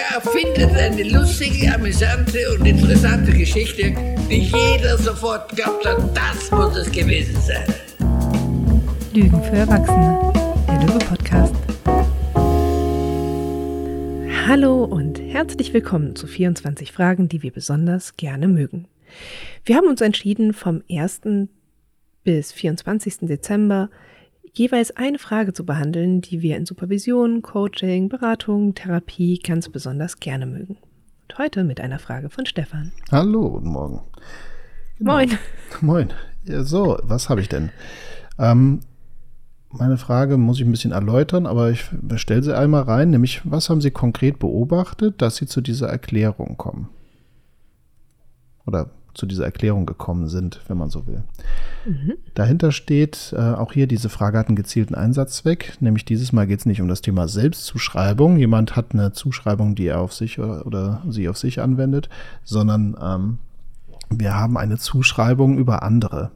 [0.00, 3.92] Ja, findet eine lustige, amüsante und interessante Geschichte,
[4.30, 7.66] die jeder sofort glaubt hat, das muss es gewesen sein.
[9.12, 10.32] Lügen für Erwachsene,
[10.68, 11.54] der Lüge-Podcast.
[14.46, 18.86] Hallo und herzlich willkommen zu 24 Fragen, die wir besonders gerne mögen.
[19.64, 21.20] Wir haben uns entschieden, vom 1.
[22.24, 23.18] bis 24.
[23.22, 23.90] Dezember
[24.52, 30.46] jeweils eine Frage zu behandeln, die wir in Supervision, Coaching, Beratung, Therapie ganz besonders gerne
[30.46, 30.76] mögen.
[31.22, 32.92] Und heute mit einer Frage von Stefan.
[33.10, 34.00] Hallo, guten Morgen.
[34.98, 35.12] Genau.
[35.12, 35.38] Moin.
[35.80, 36.12] Moin.
[36.44, 37.70] Ja, so, was habe ich denn?
[38.38, 38.80] Ähm,
[39.70, 43.70] meine Frage muss ich ein bisschen erläutern, aber ich stelle sie einmal rein, nämlich was
[43.70, 46.88] haben Sie konkret beobachtet, dass Sie zu dieser Erklärung kommen?
[48.66, 51.22] Oder zu dieser Erklärung gekommen sind, wenn man so will.
[51.84, 52.14] Mhm.
[52.34, 56.60] Dahinter steht äh, auch hier, diese Frage hat einen gezielten Einsatzzweck, nämlich dieses Mal geht
[56.60, 58.36] es nicht um das Thema Selbstzuschreibung.
[58.38, 62.08] Jemand hat eine Zuschreibung, die er auf sich oder, oder sie auf sich anwendet,
[62.44, 63.38] sondern ähm,
[64.10, 66.30] wir haben eine Zuschreibung über andere.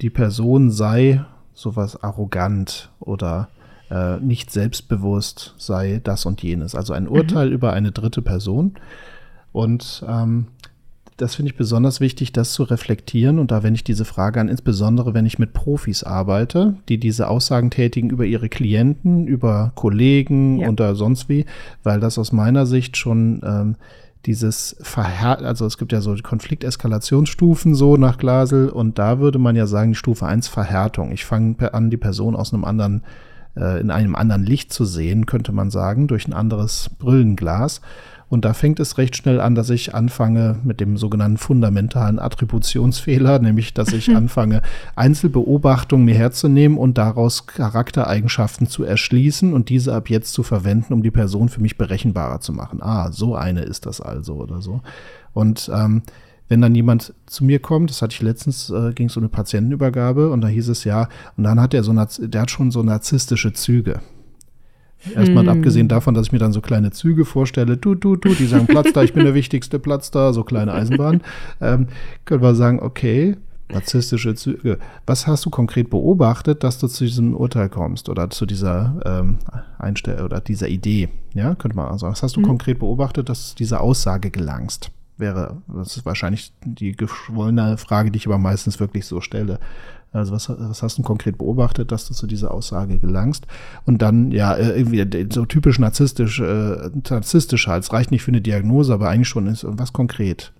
[0.00, 3.48] Die Person sei sowas arrogant oder
[3.90, 6.74] äh, nicht selbstbewusst, sei das und jenes.
[6.74, 7.52] Also ein Urteil mhm.
[7.52, 8.74] über eine dritte Person.
[9.52, 10.46] Und ähm,
[11.16, 13.38] das finde ich besonders wichtig, das zu reflektieren.
[13.38, 17.28] Und da wende ich diese Frage an, insbesondere wenn ich mit Profis arbeite, die diese
[17.28, 20.68] Aussagen tätigen über ihre Klienten, über Kollegen ja.
[20.68, 21.44] oder sonst wie,
[21.82, 23.76] weil das aus meiner Sicht schon ähm,
[24.26, 29.56] dieses Verhär, also es gibt ja so Konflikteskalationsstufen so nach Glasel und da würde man
[29.56, 31.12] ja sagen, Stufe 1 Verhärtung.
[31.12, 33.02] Ich fange an, die Person aus einem anderen,
[33.56, 37.80] äh, in einem anderen Licht zu sehen, könnte man sagen, durch ein anderes Brillenglas.
[38.32, 43.38] Und da fängt es recht schnell an, dass ich anfange mit dem sogenannten fundamentalen Attributionsfehler,
[43.40, 44.62] nämlich dass ich anfange,
[44.96, 51.02] Einzelbeobachtungen mir herzunehmen und daraus Charaktereigenschaften zu erschließen und diese ab jetzt zu verwenden, um
[51.02, 52.82] die Person für mich berechenbarer zu machen.
[52.82, 54.80] Ah, so eine ist das also oder so.
[55.34, 56.00] Und ähm,
[56.48, 59.28] wenn dann jemand zu mir kommt, das hatte ich letztens, äh, ging es um eine
[59.28, 62.82] Patientenübergabe und da hieß es ja, und dann hat er so, der hat schon so
[62.82, 64.00] narzisstische Züge.
[65.14, 65.50] Erstmal hm.
[65.50, 68.66] abgesehen davon, dass ich mir dann so kleine Züge vorstelle, du, du, du, die sagen
[68.66, 71.22] Platz da, ich bin der wichtigste Platz da, so kleine Eisenbahn,
[71.60, 71.88] ähm,
[72.24, 73.36] können wir sagen, okay,
[73.72, 74.78] narzisstische Züge.
[75.06, 79.38] Was hast du konkret beobachtet, dass du zu diesem Urteil kommst oder zu dieser ähm,
[79.78, 81.08] Einstellung oder dieser Idee?
[81.34, 82.12] Ja, könnte man sagen.
[82.12, 82.46] Was hast du hm.
[82.46, 84.90] konkret beobachtet, dass du dieser Aussage gelangst?
[85.22, 89.60] Wäre, das ist wahrscheinlich die geschwollene Frage, die ich aber meistens wirklich so stelle.
[90.12, 93.46] Also was, was hast du konkret beobachtet, dass du zu dieser Aussage gelangst?
[93.86, 97.84] Und dann, ja, äh, irgendwie so typisch narzisstisch, äh, narzisstisch halt.
[97.84, 100.52] Es reicht nicht für eine Diagnose, aber eigentlich schon ist was konkret.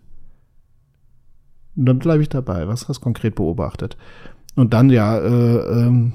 [1.76, 2.68] Und dann bleibe ich dabei.
[2.68, 3.96] Was hast du konkret beobachtet?
[4.54, 6.14] Und dann, ja, äh, ähm,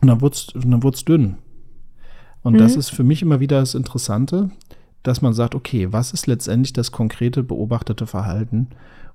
[0.00, 1.36] und dann wurde es dann wurd's dünn.
[2.42, 2.58] Und mhm.
[2.58, 4.50] das ist für mich immer wieder das Interessante,
[5.02, 8.68] dass man sagt, okay, was ist letztendlich das konkrete beobachtete Verhalten?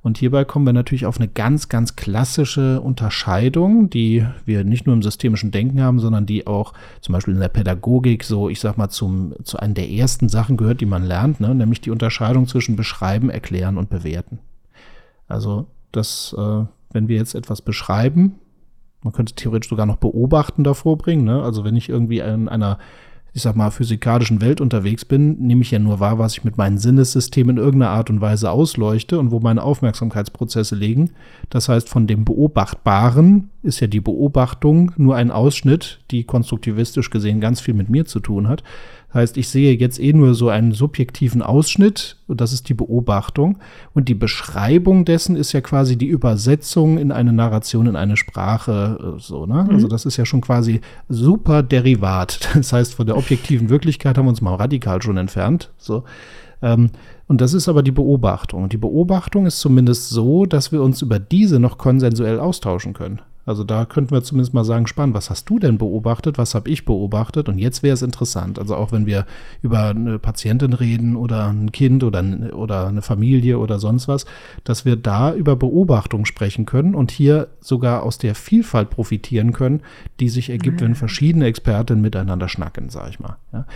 [0.06, 4.94] Und hierbei kommen wir natürlich auf eine ganz, ganz klassische Unterscheidung, die wir nicht nur
[4.94, 8.78] im systemischen Denken haben, sondern die auch zum Beispiel in der Pädagogik so, ich sag
[8.78, 11.56] mal, zum, zu einer der ersten Sachen gehört, die man lernt, ne?
[11.56, 14.38] nämlich die Unterscheidung zwischen beschreiben, erklären und bewerten.
[15.28, 18.36] Also, das, äh, wenn wir jetzt etwas beschreiben,
[19.02, 21.42] man könnte theoretisch sogar noch beobachten davor bringen, ne?
[21.42, 22.78] also wenn ich irgendwie in einer
[23.36, 26.58] ich sag mal, physikalischen Welt unterwegs bin, nehme ich ja nur wahr, was ich mit
[26.58, 31.12] meinen Sinnessystemen in irgendeiner Art und Weise ausleuchte und wo meine Aufmerksamkeitsprozesse liegen.
[31.50, 37.42] Das heißt, von dem Beobachtbaren ist ja die Beobachtung nur ein Ausschnitt, die konstruktivistisch gesehen
[37.42, 38.64] ganz viel mit mir zu tun hat.
[39.16, 43.58] Heißt, ich sehe jetzt eh nur so einen subjektiven Ausschnitt, und das ist die Beobachtung.
[43.94, 49.16] Und die Beschreibung dessen ist ja quasi die Übersetzung in eine Narration, in eine Sprache,
[49.16, 49.64] äh, so, ne?
[49.64, 49.70] Mhm.
[49.70, 52.50] Also das ist ja schon quasi super Derivat.
[52.56, 55.72] Das heißt, von der objektiven Wirklichkeit haben wir uns mal radikal schon entfernt.
[55.78, 56.04] So.
[56.62, 56.90] Ähm,
[57.28, 58.64] und das ist aber die Beobachtung.
[58.64, 63.22] Und die Beobachtung ist zumindest so, dass wir uns über diese noch konsensuell austauschen können.
[63.46, 66.70] Also da könnten wir zumindest mal sagen, spannend, was hast du denn beobachtet, was habe
[66.70, 67.48] ich beobachtet?
[67.48, 68.58] Und jetzt wäre es interessant.
[68.58, 69.26] Also auch wenn wir
[69.62, 72.24] über eine Patientin reden oder ein Kind oder,
[72.54, 74.26] oder eine Familie oder sonst was,
[74.64, 79.82] dass wir da über Beobachtung sprechen können und hier sogar aus der Vielfalt profitieren können,
[80.20, 80.96] die sich ergibt, wenn mhm.
[80.96, 83.38] verschiedene Expertinnen miteinander schnacken, sage ich mal.
[83.54, 83.68] Ja.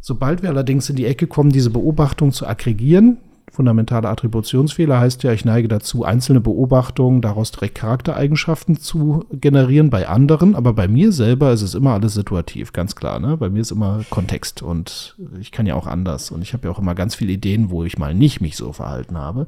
[0.00, 3.18] Sobald wir allerdings in die Ecke kommen, diese Beobachtung zu aggregieren,
[3.50, 10.08] fundamentale Attributionsfehler heißt ja, ich neige dazu, einzelne Beobachtungen, daraus direkt Charaktereigenschaften zu generieren bei
[10.08, 13.18] anderen, aber bei mir selber ist es immer alles situativ, ganz klar.
[13.18, 13.36] Ne?
[13.36, 16.74] Bei mir ist immer Kontext und ich kann ja auch anders und ich habe ja
[16.74, 19.46] auch immer ganz viele Ideen, wo ich mal nicht mich so verhalten habe.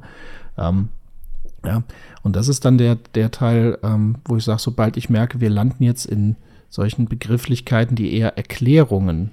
[0.57, 0.89] Ähm,
[1.65, 1.83] ja,
[2.23, 5.49] und das ist dann der, der Teil, ähm, wo ich sage, sobald ich merke, wir
[5.49, 6.35] landen jetzt in
[6.69, 9.31] solchen Begrifflichkeiten, die eher Erklärungen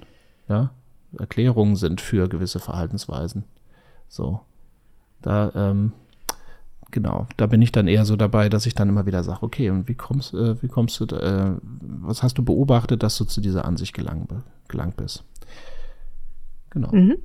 [0.49, 0.71] ja,
[1.17, 3.45] Erklärungen sind für gewisse Verhaltensweisen.
[4.09, 4.41] So.
[5.21, 5.91] Da, ähm,
[6.91, 9.69] genau, da bin ich dann eher so dabei, dass ich dann immer wieder sage, okay,
[9.69, 13.41] und wie kommst, äh, wie kommst du, äh, was hast du beobachtet, dass du zu
[13.41, 14.29] dieser Ansicht gelangt,
[14.67, 15.23] gelangt bist?
[16.69, 16.91] Genau.
[16.91, 17.17] Mhm.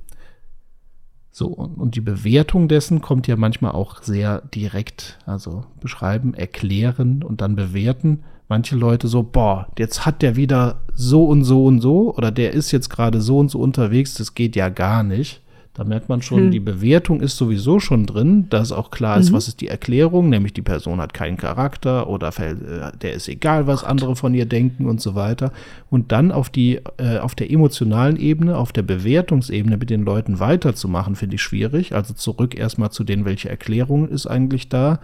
[1.37, 5.19] So, und die Bewertung dessen kommt ja manchmal auch sehr direkt.
[5.25, 8.23] Also beschreiben, erklären und dann bewerten.
[8.47, 12.53] Manche Leute so, boah, jetzt hat der wieder so und so und so oder der
[12.53, 15.41] ist jetzt gerade so und so unterwegs, das geht ja gar nicht.
[15.75, 16.51] Da merkt man schon, hm.
[16.51, 19.35] die Bewertung ist sowieso schon drin, dass auch klar ist, mhm.
[19.35, 22.55] was ist die Erklärung, nämlich die Person hat keinen Charakter oder äh,
[23.01, 25.51] der ist egal, was andere von ihr denken und so weiter.
[25.89, 30.39] Und dann auf die, äh, auf der emotionalen Ebene, auf der Bewertungsebene mit den Leuten
[30.39, 31.93] weiterzumachen, finde ich schwierig.
[31.93, 34.99] Also zurück erstmal zu denen, welche Erklärung ist eigentlich da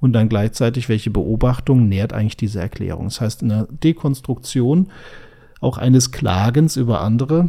[0.00, 3.04] und dann gleichzeitig, welche Beobachtung nährt eigentlich diese Erklärung.
[3.04, 4.88] Das heißt, in der Dekonstruktion
[5.62, 7.48] auch eines Klagens über andere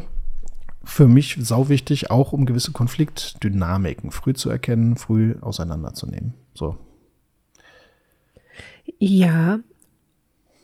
[0.84, 6.34] für mich sau wichtig, auch um gewisse Konfliktdynamiken früh zu erkennen, früh auseinanderzunehmen.
[6.54, 6.78] So.
[9.00, 9.60] Ja,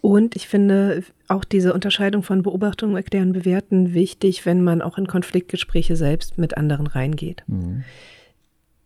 [0.02, 5.08] und ich finde auch diese Unterscheidung von Beobachtung, Erklären, Bewerten wichtig, wenn man auch in
[5.08, 7.44] Konfliktgespräche selbst mit anderen reingeht.
[7.48, 7.84] Mhm.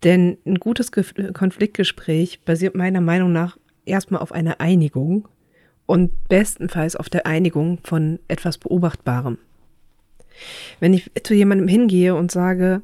[0.03, 5.27] Denn ein gutes Ge Konfliktgespräch basiert meiner Meinung nach erstmal auf einer Einigung
[5.85, 9.37] und bestenfalls auf der Einigung von etwas Beobachtbarem.
[10.79, 12.81] Wenn ich zu jemandem hingehe und sage,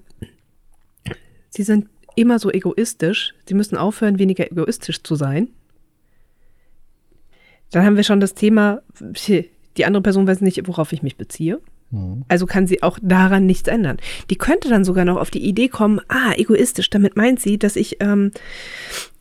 [1.49, 5.49] Sie sind immer so egoistisch, Sie müssen aufhören, weniger egoistisch zu sein,
[7.71, 11.59] dann haben wir schon das Thema, die andere Person weiß nicht, worauf ich mich beziehe.
[11.91, 12.23] Mhm.
[12.27, 13.97] Also kann sie auch daran nichts ändern.
[14.29, 17.75] Die könnte dann sogar noch auf die Idee kommen, ah, egoistisch, damit meint sie, dass
[17.75, 18.31] ich, ähm,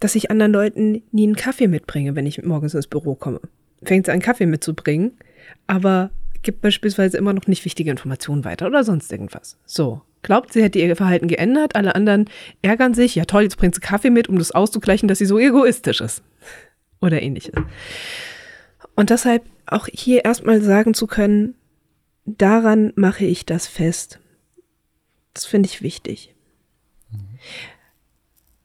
[0.00, 3.40] dass ich anderen Leuten nie einen Kaffee mitbringe, wenn ich morgens ins Büro komme.
[3.82, 5.12] Fängt sie an, Kaffee mitzubringen,
[5.66, 6.10] aber
[6.42, 9.58] gibt beispielsweise immer noch nicht wichtige Informationen weiter oder sonst irgendwas.
[9.64, 12.28] So, glaubt, sie hätte ihr Verhalten geändert, alle anderen
[12.62, 15.38] ärgern sich, ja toll, jetzt bringt sie Kaffee mit, um das auszugleichen, dass sie so
[15.38, 16.22] egoistisch ist.
[17.00, 17.54] Oder ähnliches.
[18.94, 21.54] Und deshalb auch hier erstmal sagen zu können,
[22.24, 24.20] daran mache ich das fest.
[25.34, 26.34] Das finde ich wichtig.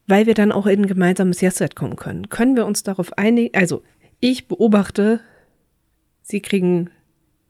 [0.07, 2.29] Weil wir dann auch in ein gemeinsames Yes-Set kommen können.
[2.29, 3.83] Können wir uns darauf einigen, also
[4.19, 5.19] ich beobachte,
[6.21, 6.89] sie kriegen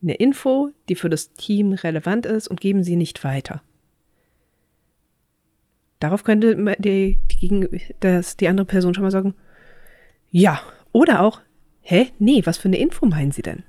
[0.02, 3.62] eine Info, die für das Team relevant ist und geben sie nicht weiter.
[6.00, 7.68] Darauf könnte die, die,
[8.00, 9.36] das, die andere Person schon mal sagen,
[10.32, 10.60] ja.
[10.94, 11.42] Oder auch,
[11.82, 13.64] hä, nee, was für eine Info meinen Sie denn?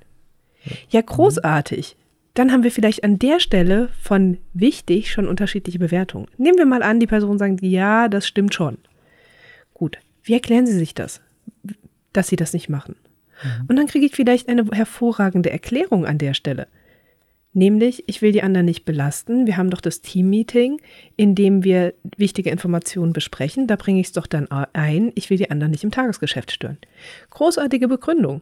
[0.89, 1.95] Ja, großartig.
[2.33, 6.27] Dann haben wir vielleicht an der Stelle von wichtig schon unterschiedliche Bewertungen.
[6.37, 8.79] Nehmen wir mal an, die Person sagt, ja, das stimmt schon.
[9.73, 11.21] Gut, wie erklären Sie sich das,
[12.11, 12.95] dass Sie das nicht machen?
[13.41, 13.65] Mhm.
[13.67, 16.67] Und dann kriege ich vielleicht eine hervorragende Erklärung an der Stelle.
[17.55, 19.45] Nämlich, ich will die anderen nicht belasten.
[19.45, 20.81] Wir haben doch das Team-Meeting,
[21.17, 23.67] in dem wir wichtige Informationen besprechen.
[23.67, 25.11] Da bringe ich es doch dann ein.
[25.13, 26.79] Ich will die anderen nicht im Tagesgeschäft stören.
[27.29, 28.41] Großartige Begründung.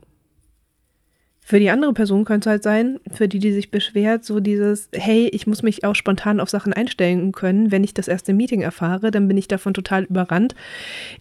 [1.43, 4.87] Für die andere Person könnte es halt sein, für die, die sich beschwert, so dieses,
[4.93, 7.71] hey, ich muss mich auch spontan auf Sachen einstellen können.
[7.71, 10.55] Wenn ich das erste Meeting erfahre, dann bin ich davon total überrannt.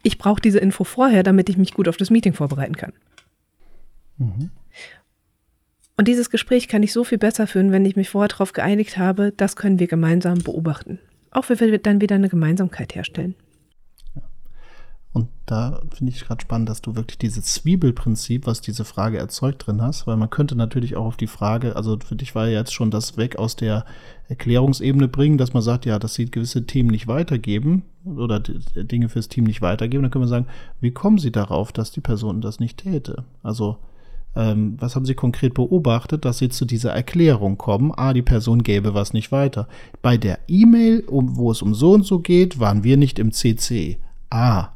[0.05, 2.93] Ich brauche diese Info vorher, damit ich mich gut auf das Meeting vorbereiten kann.
[4.21, 4.51] Mhm.
[5.97, 8.97] Und dieses Gespräch kann ich so viel besser führen, wenn ich mich vorher darauf geeinigt
[8.97, 10.99] habe, das können wir gemeinsam beobachten.
[11.31, 13.35] Auch wenn wir dann wieder eine Gemeinsamkeit herstellen.
[15.13, 19.67] Und da finde ich gerade spannend, dass du wirklich dieses Zwiebelprinzip, was diese Frage erzeugt,
[19.67, 22.61] drin hast, weil man könnte natürlich auch auf die Frage, also für dich war ja
[22.61, 23.85] jetzt schon das weg aus der
[24.29, 29.29] Erklärungsebene bringen, dass man sagt, ja, dass sie gewisse Themen nicht weitergeben oder Dinge fürs
[29.29, 30.47] Team nicht weitergeben, dann können wir sagen,
[30.81, 33.25] wie kommen sie darauf, dass die Person das nicht täte?
[33.43, 33.79] Also
[34.37, 37.93] ähm, was haben Sie konkret beobachtet, dass Sie zu dieser Erklärung kommen?
[37.97, 39.69] Ah, die Person gäbe was nicht weiter.
[40.03, 43.33] Bei der E-Mail, um, wo es um so und so geht, waren wir nicht im
[43.33, 43.99] CC.
[44.31, 44.69] Ah,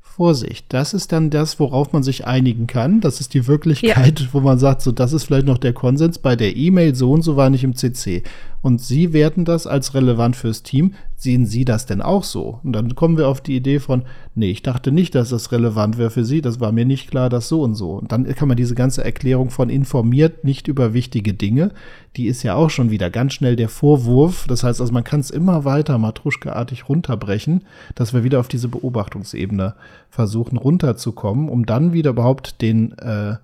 [0.00, 3.00] Vorsicht, das ist dann das, worauf man sich einigen kann.
[3.00, 4.26] Das ist die Wirklichkeit, ja.
[4.32, 6.18] wo man sagt, so, das ist vielleicht noch der Konsens.
[6.18, 8.24] Bei der E-Mail so und so war nicht im CC.
[8.60, 10.94] Und Sie werten das als relevant fürs Team.
[11.14, 12.60] Sehen Sie das denn auch so?
[12.62, 14.02] Und dann kommen wir auf die Idee von,
[14.34, 16.40] nee, ich dachte nicht, dass das relevant wäre für Sie.
[16.40, 17.92] Das war mir nicht klar, dass so und so.
[17.92, 21.72] Und dann kann man diese ganze Erklärung von informiert nicht über wichtige Dinge,
[22.16, 24.46] die ist ja auch schon wieder ganz schnell der Vorwurf.
[24.48, 28.68] Das heißt also, man kann es immer weiter matruschkeartig runterbrechen, dass wir wieder auf diese
[28.68, 29.74] Beobachtungsebene
[30.10, 33.36] versuchen runterzukommen, um dann wieder überhaupt den äh,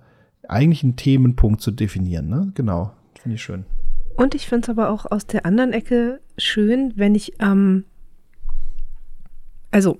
[0.47, 2.27] eigentlichen Themenpunkt zu definieren.
[2.27, 2.51] Ne?
[2.55, 2.91] Genau,
[3.21, 3.65] finde ich schön.
[4.15, 7.85] Und ich finde es aber auch aus der anderen Ecke schön, wenn ich, ähm,
[9.71, 9.99] also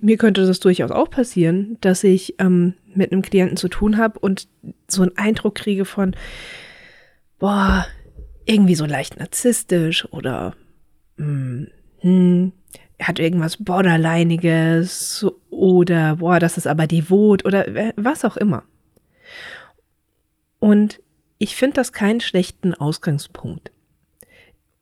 [0.00, 4.18] mir könnte das durchaus auch passieren, dass ich ähm, mit einem Klienten zu tun habe
[4.20, 4.48] und
[4.88, 6.14] so einen Eindruck kriege von,
[7.38, 7.86] boah,
[8.46, 10.54] irgendwie so leicht narzisstisch oder
[11.16, 11.68] hm,
[12.00, 12.52] hm,
[12.98, 17.66] er hat irgendwas Borderline'iges oder boah, das ist aber devot oder
[17.96, 18.62] was auch immer.
[20.60, 21.00] Und
[21.38, 23.72] ich finde das keinen schlechten Ausgangspunkt.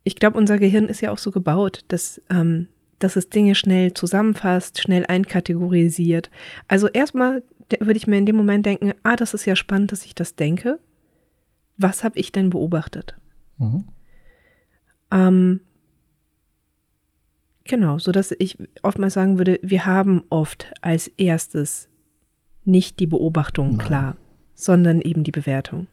[0.05, 2.69] Ich glaube, unser Gehirn ist ja auch so gebaut, dass, ähm,
[2.99, 6.31] dass es Dinge schnell zusammenfasst, schnell einkategorisiert.
[6.69, 7.43] Also erstmal
[7.81, 10.35] würde ich mir in dem Moment denken, ah, das ist ja spannend, dass ich das
[10.35, 10.79] denke.
[11.79, 13.17] Was habe ich denn beobachtet?
[13.59, 13.85] Mhm.
[15.11, 15.61] Ähm,
[17.65, 21.89] genau, so dass ich oftmals sagen würde, wir haben oft als erstes
[22.65, 23.87] nicht die Beobachtung Nein.
[23.87, 24.17] klar,
[24.55, 25.87] sondern eben die Bewertung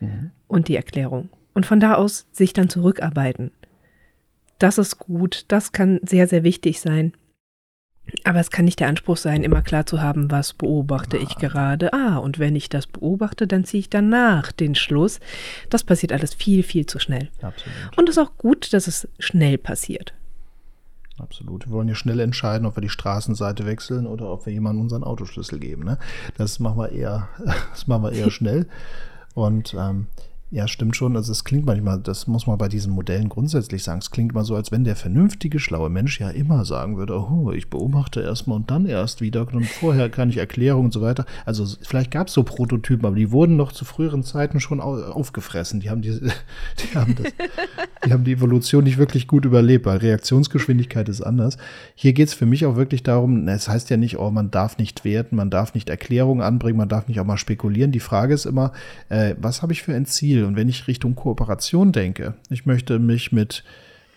[0.00, 0.30] mhm.
[0.48, 1.28] und die Erklärung.
[1.54, 3.50] Und von da aus sich dann zurückarbeiten.
[4.58, 7.12] Das ist gut, das kann sehr, sehr wichtig sein.
[8.24, 11.92] Aber es kann nicht der Anspruch sein, immer klar zu haben, was beobachte ich gerade.
[11.92, 15.20] Ah, und wenn ich das beobachte, dann ziehe ich danach den Schluss.
[15.68, 17.28] Das passiert alles viel, viel zu schnell.
[17.40, 17.98] Absolut.
[17.98, 20.12] Und es ist auch gut, dass es schnell passiert.
[21.18, 21.66] Absolut.
[21.66, 25.04] Wir wollen ja schnell entscheiden, ob wir die Straßenseite wechseln oder ob wir jemandem unseren
[25.04, 25.84] Autoschlüssel geben.
[25.84, 25.98] Ne?
[26.36, 27.28] Das machen wir eher,
[27.70, 28.66] das machen wir eher schnell.
[29.34, 30.08] Und ähm,
[30.52, 31.16] ja, stimmt schon.
[31.16, 34.44] Also es klingt manchmal, das muss man bei diesen Modellen grundsätzlich sagen, es klingt immer
[34.44, 38.56] so, als wenn der vernünftige, schlaue Mensch ja immer sagen würde, oh, ich beobachte erstmal
[38.56, 41.24] und dann erst wieder und vorher kann ich Erklärungen und so weiter.
[41.46, 45.78] Also vielleicht gab es so Prototypen, aber die wurden noch zu früheren Zeiten schon aufgefressen.
[45.78, 47.32] Die haben die, die haben das,
[48.04, 51.58] die haben die Evolution nicht wirklich gut überlebt, weil Reaktionsgeschwindigkeit ist anders.
[51.94, 54.78] Hier geht es für mich auch wirklich darum, es heißt ja nicht, oh, man darf
[54.78, 57.92] nicht werten, man darf nicht Erklärungen anbringen, man darf nicht auch mal spekulieren.
[57.92, 58.72] Die Frage ist immer,
[59.10, 60.39] äh, was habe ich für ein Ziel?
[60.40, 60.44] Ziel.
[60.46, 63.64] Und wenn ich Richtung Kooperation denke, ich möchte mich mit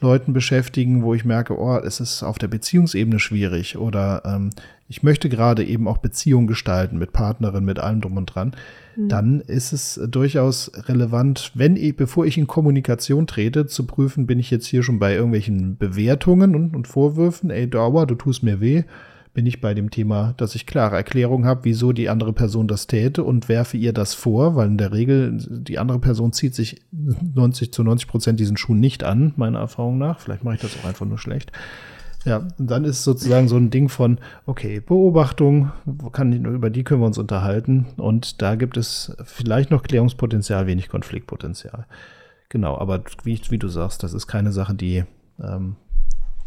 [0.01, 4.49] Leuten beschäftigen, wo ich merke, oh, es ist auf der Beziehungsebene schwierig oder ähm,
[4.89, 8.53] ich möchte gerade eben auch Beziehungen gestalten mit Partnerin, mit allem drum und dran,
[8.97, 9.07] mhm.
[9.07, 14.39] dann ist es durchaus relevant, wenn ich, bevor ich in Kommunikation trete, zu prüfen, bin
[14.39, 18.59] ich jetzt hier schon bei irgendwelchen Bewertungen und, und Vorwürfen, ey, Dauer, du tust mir
[18.59, 18.83] weh,
[19.33, 22.85] bin ich bei dem Thema, dass ich klare Erklärung habe, wieso die andere Person das
[22.85, 26.81] täte und werfe ihr das vor, weil in der Regel die andere Person zieht sich
[26.91, 30.19] 90 zu 90 Prozent diesen Schuh nicht an, meiner Erfahrung nach.
[30.19, 31.51] Vielleicht mache ich das auch einfach nur schlecht.
[32.25, 35.71] Ja, dann ist sozusagen so ein Ding von, okay, Beobachtung,
[36.13, 40.89] kann, über die können wir uns unterhalten und da gibt es vielleicht noch Klärungspotenzial, wenig
[40.89, 41.85] Konfliktpotenzial.
[42.47, 45.03] Genau, aber wie, wie du sagst, das ist keine Sache, die,
[45.41, 45.75] ähm,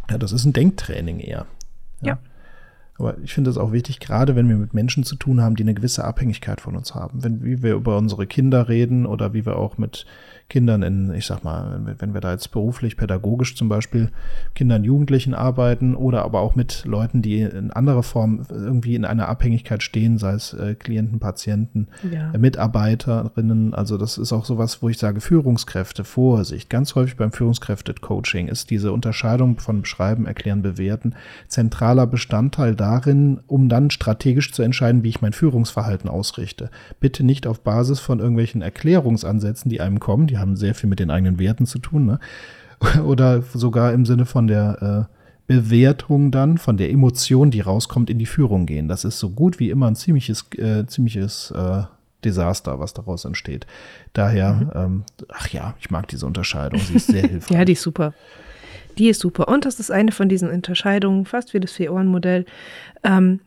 [0.08, 1.46] ja, das ist ein Denktraining eher.
[2.00, 2.08] ja.
[2.12, 2.18] ja.
[2.98, 5.62] Aber ich finde es auch wichtig, gerade wenn wir mit Menschen zu tun haben, die
[5.62, 7.22] eine gewisse Abhängigkeit von uns haben.
[7.22, 10.06] Wenn, wie wir über unsere Kinder reden oder wie wir auch mit
[10.48, 14.10] Kindern in, ich sag mal, wenn wir, da jetzt beruflich, pädagogisch zum Beispiel
[14.54, 19.28] Kindern, Jugendlichen arbeiten oder aber auch mit Leuten, die in anderer Form irgendwie in einer
[19.28, 22.32] Abhängigkeit stehen, sei es äh, Klienten, Patienten, ja.
[22.32, 23.74] äh, Mitarbeiterinnen.
[23.74, 26.70] Also das ist auch sowas, wo ich sage, Führungskräfte, Vorsicht.
[26.70, 31.14] Ganz häufig beim Führungskräfte-Coaching ist diese Unterscheidung von Beschreiben, Erklären, Bewerten
[31.48, 36.70] zentraler Bestandteil darin, um dann strategisch zu entscheiden, wie ich mein Führungsverhalten ausrichte.
[37.00, 41.00] Bitte nicht auf Basis von irgendwelchen Erklärungsansätzen, die einem kommen, die haben sehr viel mit
[41.00, 42.20] den eigenen Werten zu tun, ne?
[43.04, 45.12] Oder sogar im Sinne von der äh,
[45.46, 48.86] Bewertung dann, von der Emotion, die rauskommt, in die Führung gehen.
[48.86, 51.84] Das ist so gut wie immer ein ziemliches, äh, ziemliches äh,
[52.24, 53.66] Desaster, was daraus entsteht.
[54.12, 54.70] Daher, mhm.
[54.74, 57.56] ähm, ach ja, ich mag diese Unterscheidung, sie ist sehr hilfreich.
[57.56, 58.12] ja, die ist super.
[58.98, 59.48] Die ist super.
[59.48, 62.46] Und das ist eine von diesen Unterscheidungen, fast wie das Vier-Ohren-Modell.
[63.04, 63.40] Ähm,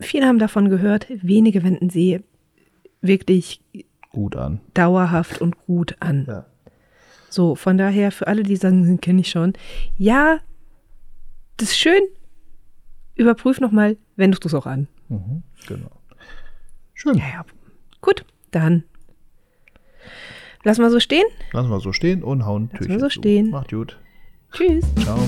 [0.00, 2.20] viele haben davon gehört, wenige wenden sie
[3.00, 3.60] wirklich
[4.10, 4.60] gut an.
[4.74, 6.24] Dauerhaft und gut an.
[6.26, 6.46] Ja.
[7.28, 9.52] So, von daher, für alle, die sagen, kenne ich schon,
[9.96, 10.38] ja,
[11.56, 12.00] das ist schön.
[13.14, 14.88] Überprüf nochmal, wendest du es auch an.
[15.08, 15.90] Mhm, genau.
[16.94, 17.16] Schön.
[17.16, 17.46] Ja, ja.
[18.00, 18.84] Gut, dann
[20.64, 21.24] lassen wir so stehen.
[21.52, 23.50] Lassen wir so stehen und hauen Lassen wir so stehen.
[23.50, 23.98] Macht gut.
[24.56, 24.84] Tschüss.
[25.02, 25.18] Ciao.